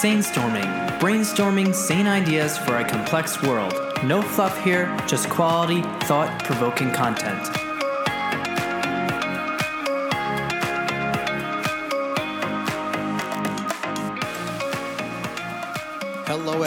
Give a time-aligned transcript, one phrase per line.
[0.00, 3.74] Sanestorming, brainstorming sane ideas for a complex world.
[4.02, 7.59] No fluff here, just quality, thought provoking content.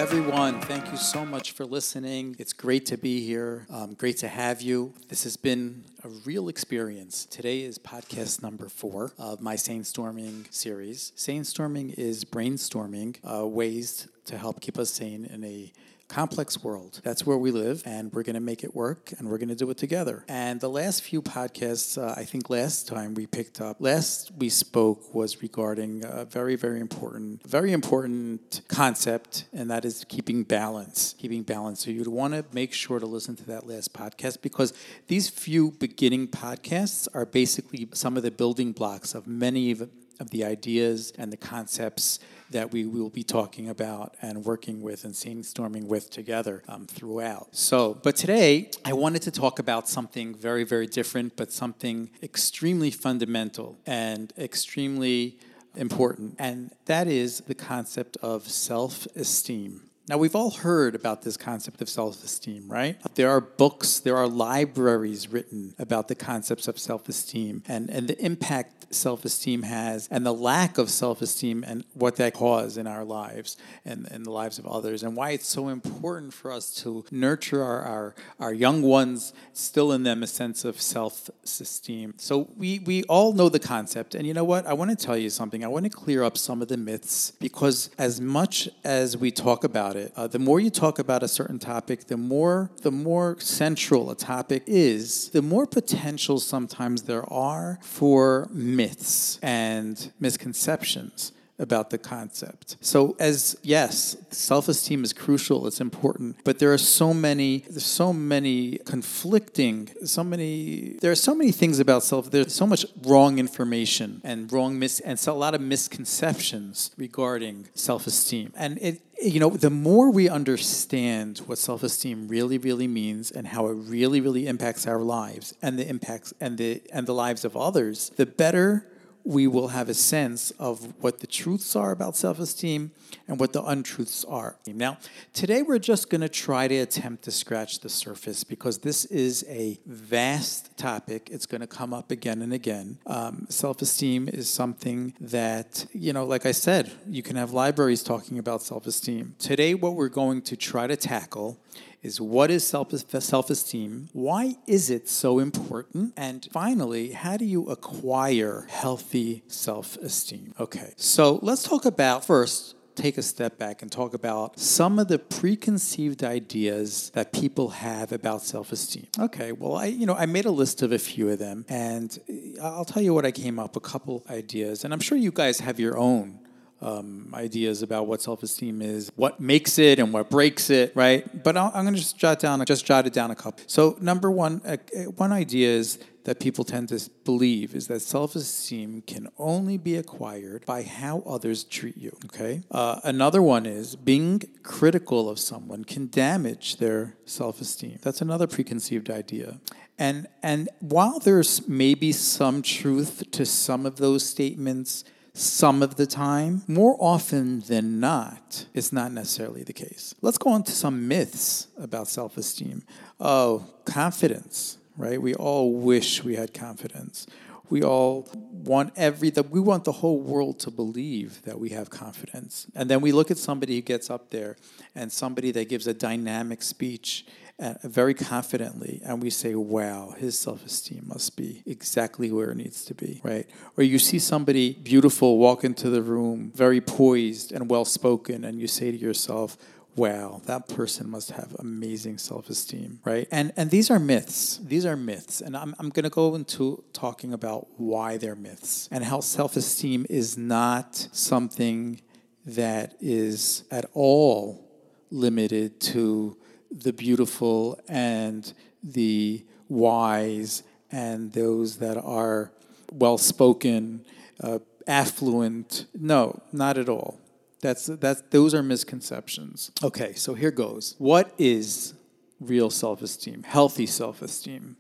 [0.03, 0.59] Everyone.
[0.59, 2.35] Thank you so much for listening.
[2.38, 3.66] It's great to be here.
[3.70, 4.93] Um, great to have you.
[5.07, 7.26] This has been a real experience.
[7.26, 11.13] Today is podcast number four of my Sanestorming series.
[11.16, 15.71] Sanestorming is brainstorming uh, ways to help keep us sane in a
[16.13, 17.02] complex world.
[17.03, 19.55] That's where we live, and we're going to make it work, and we're going to
[19.55, 20.23] do it together.
[20.27, 24.49] And the last few podcasts, uh, I think last time we picked up, last we
[24.49, 31.15] spoke was regarding a very, very important, very important concept, and that is keeping balance.
[31.18, 31.84] Keeping balance.
[31.84, 34.71] So you'd want to make sure to listen to that last podcast because
[35.07, 40.30] these few beginning podcasts are basically some of the building blocks of many of of
[40.30, 42.20] the ideas and the concepts
[42.54, 47.48] that we will be talking about and working with and brainstorming with together um, throughout.
[47.51, 52.91] So, but today I wanted to talk about something very, very different, but something extremely
[52.91, 55.37] fundamental and extremely
[55.76, 59.90] important, and that is the concept of self esteem.
[60.09, 62.98] Now, we've all heard about this concept of self esteem, right?
[63.15, 68.09] There are books, there are libraries written about the concepts of self esteem and, and
[68.09, 72.78] the impact self esteem has, and the lack of self esteem and what that causes
[72.78, 76.51] in our lives and in the lives of others, and why it's so important for
[76.51, 81.29] us to nurture our, our, our young ones, still in them a sense of self
[81.46, 82.13] esteem.
[82.18, 84.66] So, we, we all know the concept, and you know what?
[84.66, 85.63] I want to tell you something.
[85.63, 89.63] I want to clear up some of the myths because, as much as we talk
[89.63, 90.13] about about it.
[90.16, 94.16] Uh, the more you talk about a certain topic, the more the more central a
[94.16, 102.78] topic is, the more potential sometimes there are for myths and misconceptions about the concept.
[102.81, 108.12] So as yes, self-esteem is crucial, it's important, but there are so many there's so
[108.12, 113.40] many conflicting, so many there are so many things about self there's so much wrong
[113.40, 118.52] information and wrong mis and so a lot of misconceptions regarding self-esteem.
[118.56, 123.68] And it you know, the more we understand what self-esteem really, really means and how
[123.68, 127.56] it really, really impacts our lives and the impacts and the and the lives of
[127.56, 128.85] others, the better
[129.23, 132.91] we will have a sense of what the truths are about self esteem
[133.28, 134.57] and what the untruths are.
[134.67, 134.97] Now,
[135.34, 139.45] today we're just going to try to attempt to scratch the surface because this is
[139.47, 141.29] a vast topic.
[141.31, 142.97] It's going to come up again and again.
[143.06, 148.03] Um, self esteem is something that, you know, like I said, you can have libraries
[148.03, 149.35] talking about self esteem.
[149.40, 151.59] Today, what we're going to try to tackle
[152.03, 154.09] is what is self esteem?
[154.14, 156.14] Why is it so important?
[156.16, 160.53] And finally, how do you acquire healthy self esteem?
[160.59, 165.08] Okay, so let's talk about first take a step back and talk about some of
[165.08, 169.08] the preconceived ideas that people have about self-esteem.
[169.20, 172.18] Okay, well I you know I made a list of a few of them and
[172.62, 175.59] I'll tell you what I came up a couple ideas and I'm sure you guys
[175.59, 176.40] have your own
[176.84, 181.44] um, ideas about what self-esteem is, what makes it and what breaks it, right?
[181.44, 183.64] But i am going to just jot down, just jot it down a couple.
[183.68, 184.78] So number one, uh,
[185.16, 190.66] one idea is that people tend to believe is that self-esteem can only be acquired
[190.66, 192.16] by how others treat you.
[192.26, 192.62] Okay.
[192.72, 198.00] Uh, another one is being critical of someone can damage their self-esteem.
[198.02, 199.60] That's another preconceived idea.
[200.00, 206.06] And and while there's maybe some truth to some of those statements some of the
[206.06, 206.64] time.
[206.68, 210.14] More often than not, it's not necessarily the case.
[210.22, 212.84] Let's go on to some myths about self esteem.
[213.20, 215.22] Oh, confidence, right?
[215.22, 217.28] We all wish we had confidence.
[217.70, 221.90] We all want every the, we want the whole world to believe that we have
[221.90, 222.68] confidence.
[222.76, 224.58] And then we look at somebody who gets up there
[224.94, 227.26] and somebody that gives a dynamic speech
[227.59, 232.58] uh, very confidently and we say, wow, his self esteem must be exactly where it
[232.58, 233.47] needs to be, right?
[233.78, 238.59] Or you see somebody beautiful walk into the room, very poised and well spoken, and
[238.59, 239.58] you say to yourself,
[239.96, 243.28] wow that person must have amazing self-esteem right?
[243.32, 244.59] And and these are myths.
[244.64, 245.40] These are myths.
[245.40, 250.08] And i'm, I'm going to go into talking about why they're myths and how self-esteem
[250.09, 252.02] is not something
[252.46, 254.67] that is at all
[255.11, 256.38] limited to
[256.73, 258.53] the beautiful and
[258.83, 262.51] the wise and those that are
[262.91, 264.05] well spoken,
[264.41, 265.85] uh, affluent.
[265.93, 267.19] No, not at all.
[267.61, 269.71] That's, that's, those are misconceptions.
[269.81, 270.95] Okay, so here goes.
[270.97, 271.93] What is
[272.39, 273.43] real self esteem?
[273.43, 274.75] Healthy self esteem.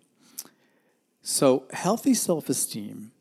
[1.21, 3.13] So, healthy self esteem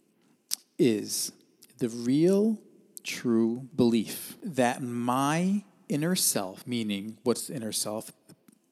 [0.78, 1.30] is
[1.78, 2.58] the real
[3.04, 8.10] true belief that my inner self, meaning what's inner self,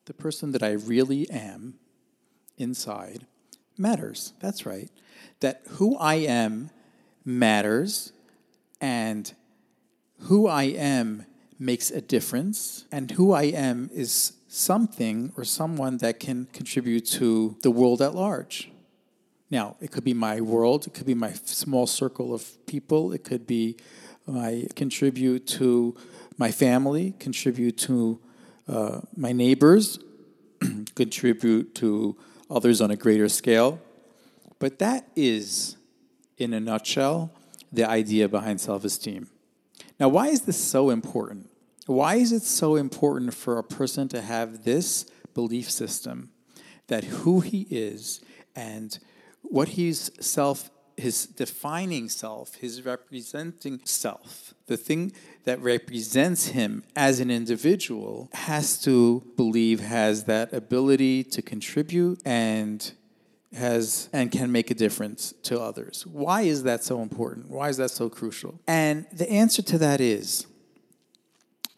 [0.06, 1.74] the person that I really am
[2.58, 3.26] inside,
[3.78, 4.32] matters.
[4.40, 4.90] That's right.
[5.40, 6.70] That who I am
[7.24, 8.12] matters
[8.80, 9.32] and
[10.20, 11.26] who I am
[11.58, 17.56] makes a difference, and who I am is something or someone that can contribute to
[17.62, 18.70] the world at large.
[19.50, 23.24] Now, it could be my world, it could be my small circle of people, it
[23.24, 23.76] could be
[24.26, 25.96] my contribute to
[26.38, 28.20] my family, contribute to
[28.70, 29.98] uh, my neighbors,
[30.94, 32.16] contribute to
[32.48, 33.80] others on a greater scale.
[34.58, 35.76] But that is,
[36.38, 37.32] in a nutshell,
[37.72, 39.28] the idea behind self esteem.
[39.98, 41.50] Now, why is this so important?
[41.86, 46.30] Why is it so important for a person to have this belief system
[46.86, 48.20] that who he is
[48.54, 48.98] and
[49.42, 50.70] what he's self
[51.00, 55.12] his defining self, his representing self, the thing
[55.44, 62.92] that represents him as an individual, has to believe has that ability to contribute and
[63.52, 66.06] has and can make a difference to others.
[66.06, 67.50] Why is that so important?
[67.50, 68.60] Why is that so crucial?
[68.68, 70.46] And the answer to that is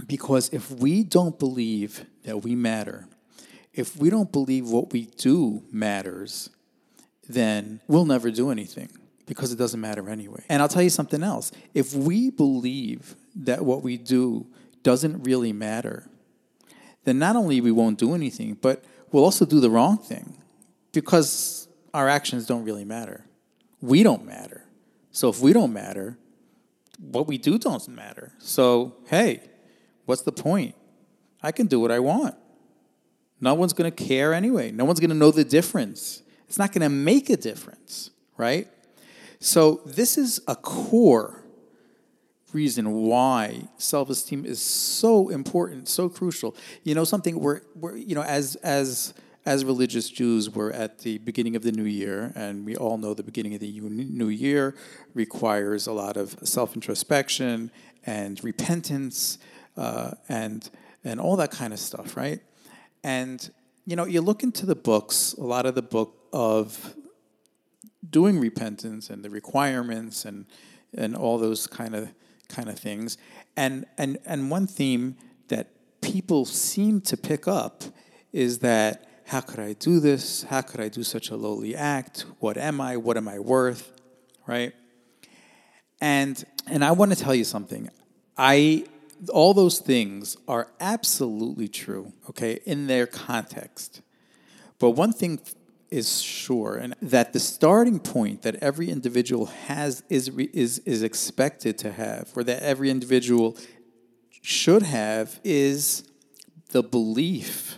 [0.06, 3.08] because if we don't believe that we matter,
[3.72, 6.50] if we don't believe what we do matters,
[7.26, 8.90] then we'll never do anything
[9.26, 10.44] because it doesn't matter anyway.
[10.48, 11.52] And I'll tell you something else.
[11.74, 14.46] If we believe that what we do
[14.82, 16.08] doesn't really matter,
[17.04, 20.36] then not only we won't do anything, but we'll also do the wrong thing
[20.92, 23.24] because our actions don't really matter.
[23.80, 24.64] We don't matter.
[25.10, 26.16] So if we don't matter,
[26.98, 28.32] what we do doesn't matter.
[28.38, 29.42] So, hey,
[30.04, 30.74] What's the point?
[31.42, 32.34] I can do what I want.
[33.40, 34.70] No one's going to care anyway.
[34.70, 36.22] No one's going to know the difference.
[36.48, 38.68] It's not going to make a difference, right?
[39.44, 41.42] So, this is a core
[42.52, 46.54] reason why self-esteem is so important, so crucial.
[46.84, 51.18] You know, something where, where you know, as as as religious Jews, we're at the
[51.18, 54.76] beginning of the new year, and we all know the beginning of the new year
[55.12, 57.72] requires a lot of self introspection
[58.06, 59.38] and repentance
[59.76, 60.70] uh, and
[61.02, 62.40] and all that kind of stuff, right?
[63.02, 63.50] And
[63.86, 66.94] you know, you look into the books, a lot of the book of
[68.08, 70.46] doing repentance and the requirements and
[70.94, 72.12] and all those kind of
[72.48, 73.18] kind of things.
[73.56, 75.16] And and and one theme
[75.48, 75.68] that
[76.00, 77.82] people seem to pick up
[78.32, 80.42] is that how could I do this?
[80.44, 82.26] How could I do such a lowly act?
[82.38, 82.96] What am I?
[82.96, 83.92] What am I worth?
[84.46, 84.74] Right?
[86.00, 87.88] And and I want to tell you something.
[88.36, 88.86] I
[89.32, 94.02] all those things are absolutely true, okay, in their context.
[94.78, 95.38] But one thing
[95.92, 101.78] is sure, and that the starting point that every individual has is is is expected
[101.78, 103.56] to have, or that every individual
[104.30, 106.04] should have, is
[106.70, 107.76] the belief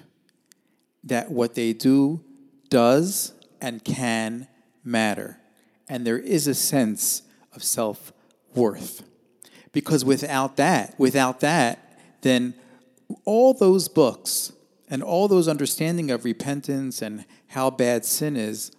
[1.02, 2.24] that what they do
[2.70, 4.46] does and can
[4.84, 5.38] matter,
[5.88, 7.22] and there is a sense
[7.52, 8.12] of self
[8.54, 9.02] worth.
[9.72, 12.54] Because without that, without that, then
[13.24, 14.52] all those books
[14.88, 18.72] and all those understanding of repentance and how bad sin is,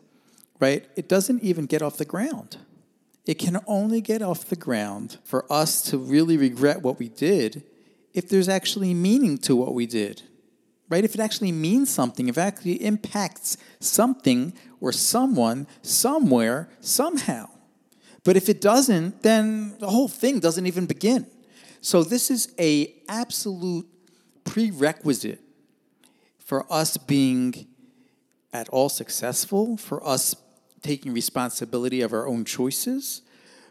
[0.59, 0.85] right?
[0.97, 2.57] It doesn't even get off the ground.
[3.25, 7.63] It can only get off the ground for us to really regret what we did
[8.13, 10.23] if there's actually meaning to what we did.
[10.89, 11.05] Right?
[11.05, 17.47] If it actually means something, if it actually impacts something or someone somewhere somehow.
[18.25, 21.25] But if it doesn't, then the whole thing doesn't even begin.
[21.79, 23.87] So this is a absolute
[24.43, 25.39] prerequisite
[26.37, 27.67] for us being
[28.55, 30.33] at all successful, for us
[30.81, 33.21] taking responsibility of our own choices,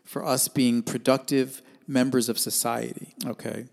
[0.05, 3.14] for us being productive members of society.
[3.25, 3.64] Okay.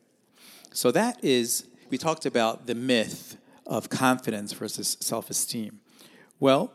[0.72, 3.38] So that is, we talked about the myth
[3.68, 5.82] of confidence versus self esteem.
[6.40, 6.72] Well,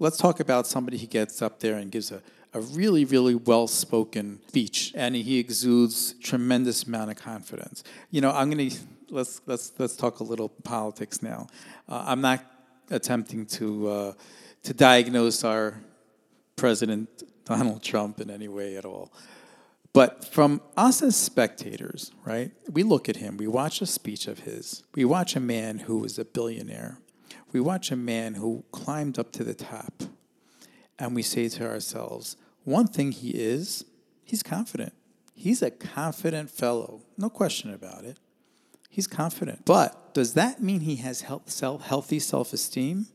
[0.00, 2.22] let's talk about somebody who gets up there and gives a
[2.52, 7.84] a really, really well spoken speech, and he exudes tremendous amount of confidence.
[8.10, 8.76] You know, I'm going to
[9.10, 11.46] let's let's let's talk a little politics now.
[11.88, 12.44] Uh, I'm not
[12.90, 14.12] attempting to uh,
[14.62, 15.80] to diagnose our
[16.56, 19.12] president Donald Trump in any way at all.
[19.92, 24.40] But from us as spectators, right, we look at him, we watch a speech of
[24.40, 26.98] his, we watch a man who is a billionaire,
[27.52, 30.04] we watch a man who climbed up to the top,
[30.98, 33.84] and we say to ourselves, one thing he is,
[34.22, 34.92] he's confident.
[35.34, 38.18] He's a confident fellow, no question about it.
[38.90, 39.64] He's confident.
[39.64, 43.06] But does that mean he has health, self, healthy self esteem?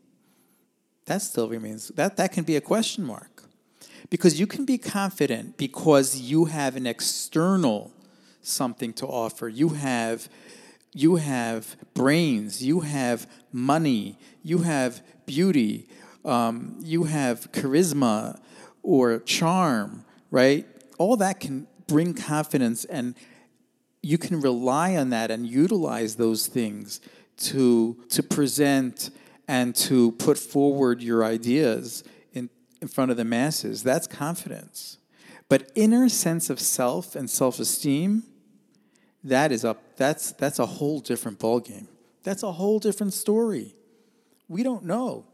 [1.05, 3.43] That still remains, that, that can be a question mark.
[4.09, 7.91] Because you can be confident because you have an external
[8.41, 9.47] something to offer.
[9.47, 10.29] You have
[10.95, 15.89] you have brains, you have money, you have beauty,
[16.23, 18.39] um, you have charisma
[18.81, 20.65] or charm, right?
[20.97, 23.13] All that can bring confidence, and
[24.05, 27.01] you can rely on that and utilize those things
[27.37, 29.09] to to present
[29.47, 32.51] and to put forward your ideas in,
[32.83, 33.81] in front of the masses.
[33.81, 34.99] That's confidence.
[35.49, 38.21] But inner sense of self and self-esteem
[39.23, 41.87] that is up that's that's a whole different ballgame.
[42.21, 43.73] That's a whole different story.
[44.47, 45.25] We don't know.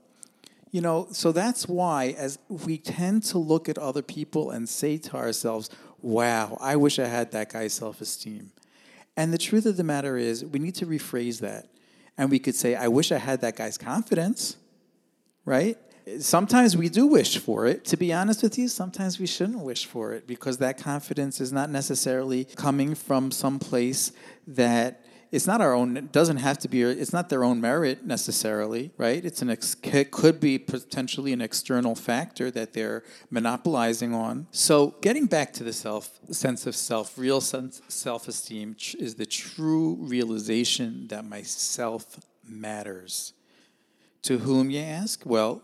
[0.71, 4.97] You know, so that's why as we tend to look at other people and say
[4.97, 5.69] to ourselves,
[6.01, 8.53] "Wow, I wish I had that guy's self-esteem."
[9.17, 11.67] And the truth of the matter is, we need to rephrase that.
[12.17, 14.57] And we could say, "I wish I had that guy's confidence."
[15.45, 15.77] Right?
[16.19, 17.85] Sometimes we do wish for it.
[17.85, 21.51] To be honest with you, sometimes we shouldn't wish for it because that confidence is
[21.51, 24.11] not necessarily coming from some place
[24.47, 28.05] that it's not our own it doesn't have to be it's not their own merit
[28.05, 29.23] necessarily right?
[29.23, 34.47] It's an ex, it could be potentially an external factor that they're monopolizing on.
[34.51, 39.97] So getting back to the self sense of self real sense self-esteem is the true
[39.99, 43.33] realization that myself matters.
[44.23, 45.23] To whom you ask?
[45.25, 45.63] Well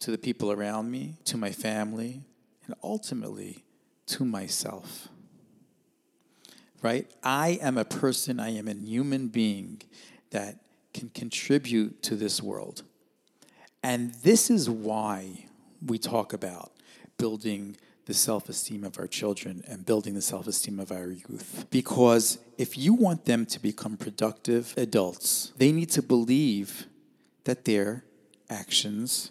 [0.00, 2.22] to the people around me, to my family,
[2.66, 3.64] and ultimately
[4.06, 5.08] to myself.
[6.82, 7.08] Right?
[7.22, 9.82] I am a person, I am a human being
[10.30, 10.56] that
[10.92, 12.82] can contribute to this world.
[13.82, 15.46] And this is why
[15.84, 16.72] we talk about
[17.18, 21.66] building the self esteem of our children and building the self esteem of our youth.
[21.70, 26.86] Because if you want them to become productive adults, they need to believe
[27.44, 28.04] that their
[28.50, 29.30] actions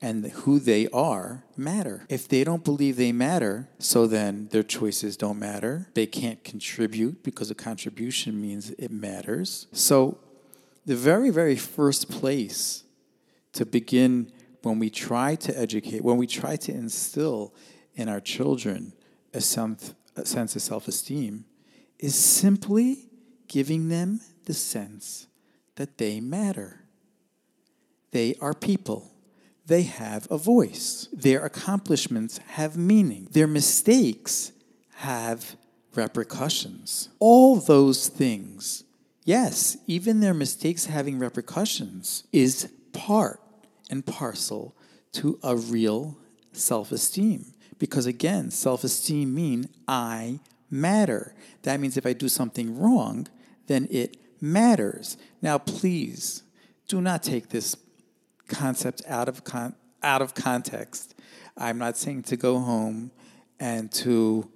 [0.00, 2.06] and who they are matter.
[2.08, 5.88] If they don't believe they matter, so then their choices don't matter.
[5.94, 9.66] They can't contribute because a contribution means it matters.
[9.72, 10.18] So,
[10.86, 12.84] the very, very first place
[13.52, 17.54] to begin when we try to educate, when we try to instill
[17.94, 18.94] in our children
[19.34, 21.44] a, sense, a sense of self esteem,
[21.98, 23.08] is simply
[23.48, 25.26] giving them the sense
[25.74, 26.84] that they matter.
[28.12, 29.12] They are people
[29.68, 31.08] they have a voice.
[31.12, 33.28] Their accomplishments have meaning.
[33.30, 34.52] Their mistakes
[34.96, 35.56] have
[35.94, 37.10] repercussions.
[37.18, 38.84] All those things,
[39.24, 43.40] yes, even their mistakes having repercussions, is part
[43.90, 44.74] and parcel
[45.12, 46.18] to a real
[46.52, 47.52] self esteem.
[47.78, 51.34] Because again, self esteem means I matter.
[51.62, 53.28] That means if I do something wrong,
[53.66, 55.18] then it matters.
[55.42, 56.42] Now, please
[56.88, 57.76] do not take this
[58.48, 61.14] concept out of con- out of context.
[61.56, 63.10] I'm not saying to go home
[63.58, 64.48] and to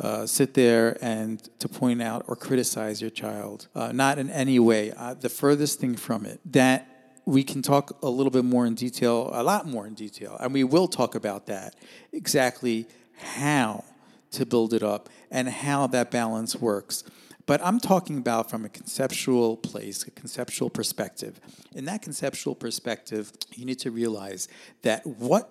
[0.00, 3.68] uh, sit there and to point out or criticize your child.
[3.74, 4.92] Uh, not in any way.
[4.92, 6.40] Uh, the furthest thing from it.
[6.52, 6.88] That
[7.24, 10.52] we can talk a little bit more in detail, a lot more in detail, and
[10.52, 11.74] we will talk about that
[12.12, 12.86] exactly
[13.18, 13.84] how
[14.30, 17.02] to build it up and how that balance works.
[17.46, 21.40] But I'm talking about from a conceptual place, a conceptual perspective.
[21.74, 24.48] In that conceptual perspective, you need to realize
[24.82, 25.48] that what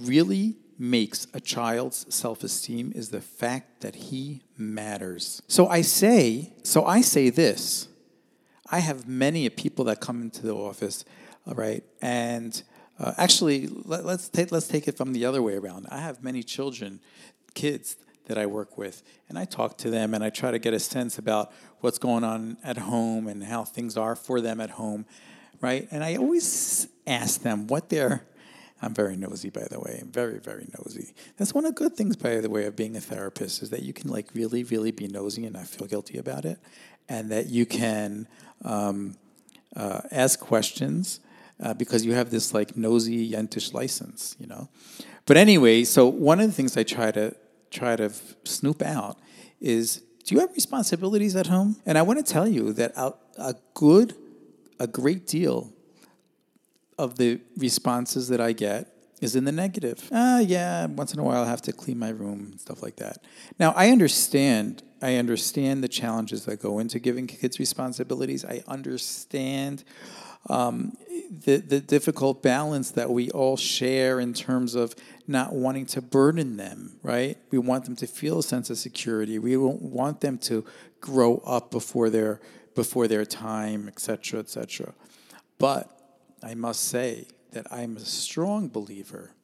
[0.00, 5.42] really makes a child's self-esteem is the fact that he matters.
[5.48, 7.88] So I say, so I say this.
[8.70, 11.04] I have many people that come into the office,
[11.46, 12.62] all right, and
[13.00, 15.86] uh, actually, let, us take let's take it from the other way around.
[15.90, 17.00] I have many children,
[17.54, 17.96] kids
[18.30, 19.02] that I work with.
[19.28, 22.24] And I talk to them and I try to get a sense about what's going
[22.24, 25.04] on at home and how things are for them at home,
[25.60, 25.86] right?
[25.90, 28.24] And I always ask them what their
[28.82, 29.98] I'm very nosy, by the way.
[30.00, 31.12] I'm very, very nosy.
[31.36, 33.82] That's one of the good things, by the way, of being a therapist is that
[33.82, 36.58] you can like really, really be nosy and not feel guilty about it,
[37.06, 38.26] and that you can
[38.64, 39.16] um,
[39.76, 41.20] uh, ask questions
[41.62, 44.70] uh, because you have this like nosy yentish license, you know.
[45.26, 47.36] But anyway, so one of the things I try to
[47.70, 49.18] try to f- snoop out
[49.60, 51.76] is do you have responsibilities at home?
[51.86, 54.14] And I want to tell you that a, a good,
[54.78, 55.72] a great deal
[56.98, 60.08] of the responses that I get is in the negative.
[60.12, 63.24] Ah, yeah, once in a while I have to clean my room, stuff like that.
[63.58, 64.82] Now, I understand.
[65.02, 68.44] I understand the challenges that go into giving kids responsibilities.
[68.44, 69.84] I understand
[70.48, 70.96] um,
[71.30, 74.94] the, the difficult balance that we all share in terms of
[75.26, 77.36] not wanting to burden them, right?
[77.50, 79.38] We want them to feel a sense of security.
[79.38, 80.64] We want them to
[81.00, 82.40] grow up before their
[82.74, 84.94] before their time, et cetera, et cetera.
[85.58, 85.90] But
[86.42, 89.34] I must say that I'm a strong believer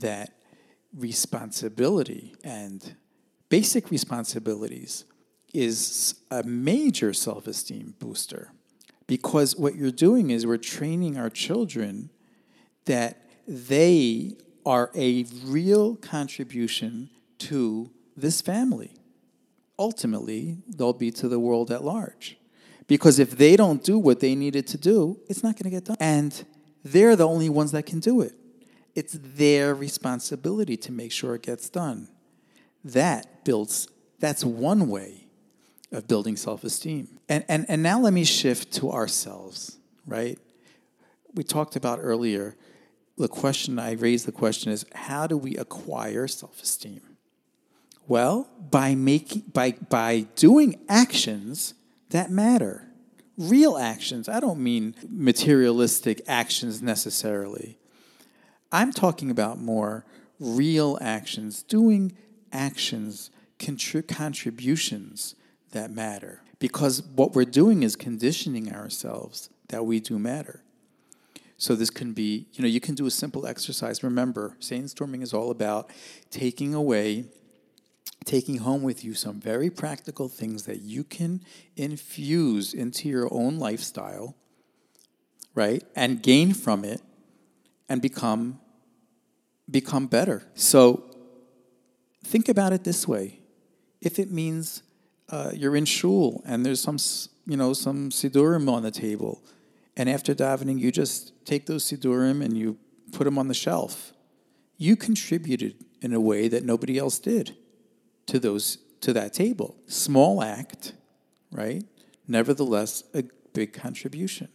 [0.00, 0.34] that
[0.92, 2.96] responsibility and
[3.48, 5.04] basic responsibilities
[5.54, 8.52] is a major self esteem booster
[9.08, 12.10] because what you're doing is we're training our children
[12.84, 18.92] that they are a real contribution to this family.
[19.78, 22.36] Ultimately, they'll be to the world at large.
[22.86, 25.84] Because if they don't do what they needed to do, it's not going to get
[25.84, 25.96] done.
[26.00, 26.44] And
[26.84, 28.32] they're the only ones that can do it.
[28.94, 32.08] It's their responsibility to make sure it gets done.
[32.84, 33.88] That builds,
[34.18, 35.27] that's one way
[35.92, 37.18] of building self esteem.
[37.28, 40.38] And, and, and now let me shift to ourselves, right?
[41.34, 42.56] We talked about earlier,
[43.16, 47.00] the question I raised the question is how do we acquire self esteem?
[48.06, 51.74] Well, by making by by doing actions
[52.10, 52.84] that matter.
[53.36, 54.28] Real actions.
[54.28, 57.78] I don't mean materialistic actions necessarily.
[58.72, 60.04] I'm talking about more
[60.40, 62.16] real actions, doing
[62.52, 65.36] actions, contrib- contributions
[65.72, 66.42] that matter.
[66.58, 70.62] Because what we're doing is conditioning ourselves that we do matter.
[71.56, 74.02] So this can be, you know, you can do a simple exercise.
[74.02, 75.90] Remember, Sanestorming is all about
[76.30, 77.26] taking away,
[78.24, 81.40] taking home with you some very practical things that you can
[81.76, 84.36] infuse into your own lifestyle,
[85.54, 85.82] right?
[85.96, 87.02] And gain from it
[87.88, 88.60] and become
[89.70, 90.44] become better.
[90.54, 91.04] So
[92.24, 93.40] think about it this way.
[94.00, 94.82] If it means
[95.30, 96.98] uh, you're in shul and there's some,
[97.46, 99.42] you know, some sidurim on the table,
[99.96, 102.78] and after davening, you just take those sidurim and you
[103.12, 104.12] put them on the shelf.
[104.76, 107.56] You contributed in a way that nobody else did
[108.26, 109.76] to those to that table.
[109.86, 110.92] Small act,
[111.50, 111.84] right?
[112.26, 114.48] Nevertheless, a big contribution.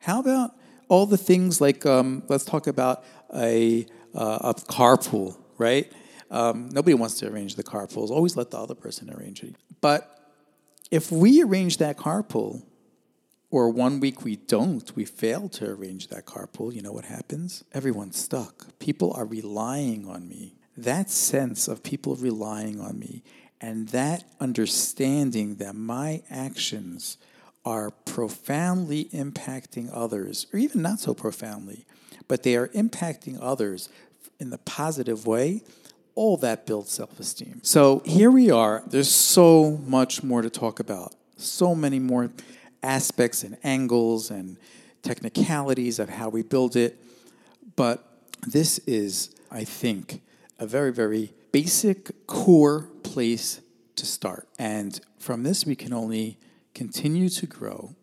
[0.00, 0.52] How about
[0.88, 3.04] all the things like um, let's talk about
[3.34, 5.92] a uh, a carpool, right?
[6.34, 8.10] Um, nobody wants to arrange the carpools.
[8.10, 9.54] Always let the other person arrange it.
[9.80, 10.32] But
[10.90, 12.64] if we arrange that carpool,
[13.52, 17.62] or one week we don't, we fail to arrange that carpool, you know what happens?
[17.72, 18.76] Everyone's stuck.
[18.80, 20.56] People are relying on me.
[20.76, 23.22] That sense of people relying on me
[23.60, 27.16] and that understanding that my actions
[27.64, 31.86] are profoundly impacting others, or even not so profoundly,
[32.26, 33.88] but they are impacting others
[34.40, 35.62] in the positive way,
[36.14, 37.60] all that builds self esteem.
[37.62, 38.82] So here we are.
[38.86, 42.30] There's so much more to talk about, so many more
[42.82, 44.56] aspects and angles and
[45.02, 47.02] technicalities of how we build it.
[47.76, 48.06] But
[48.46, 50.22] this is, I think,
[50.58, 53.60] a very, very basic core place
[53.96, 54.48] to start.
[54.58, 56.38] And from this, we can only
[56.74, 57.94] continue to grow.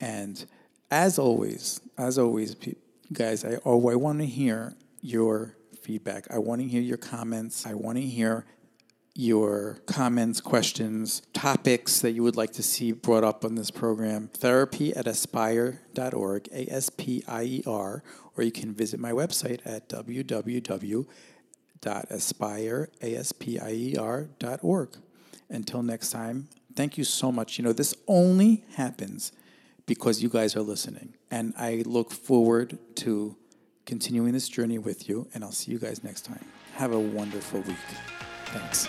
[0.00, 0.44] And
[0.90, 2.56] as always, as always,
[3.12, 6.30] guys, I, oh, I want to hear your feedback.
[6.30, 7.66] I want to hear your comments.
[7.66, 8.46] I want to hear
[9.14, 14.28] your comments, questions, topics that you would like to see brought up on this program.
[14.28, 18.02] Therapy at aspire.org, A S P I E R,
[18.36, 21.08] or you can visit my website at www.aspire.org.
[25.52, 27.58] Until next time, thank you so much.
[27.58, 29.32] You know, this only happens
[29.86, 31.14] because you guys are listening.
[31.32, 33.36] And I look forward to
[33.90, 36.44] continuing this journey with you, and I'll see you guys next time.
[36.76, 37.76] Have a wonderful week.
[38.46, 38.86] Thanks.